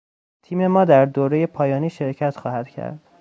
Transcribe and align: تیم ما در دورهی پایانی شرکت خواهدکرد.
تیم 0.43 0.67
ما 0.67 0.85
در 0.85 1.05
دورهی 1.05 1.47
پایانی 1.47 1.89
شرکت 1.89 2.37
خواهدکرد. 2.37 2.99